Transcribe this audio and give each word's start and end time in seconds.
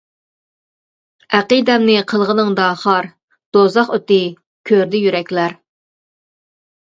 ئەقىدەمنى 1.39 1.97
قىلغىنىڭدا 2.11 2.69
خار، 2.83 3.09
دوزاخ 3.57 3.91
ئوتى 3.97 4.19
كۆردى 4.71 5.03
يۈرەكلەر. 5.03 5.55